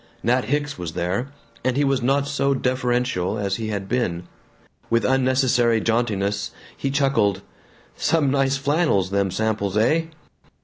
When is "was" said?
0.79-0.93, 1.83-2.01